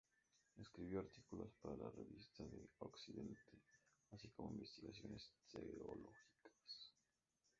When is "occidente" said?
2.79-3.53